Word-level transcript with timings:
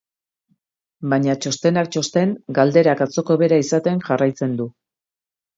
Baina, 1.11 1.35
txostenak 1.43 1.91
txosten, 1.97 2.33
galderak 2.61 3.05
atzoko 3.07 3.39
bera 3.43 3.61
izaten 3.67 4.03
jarraitzen 4.09 4.57
du. 4.63 4.69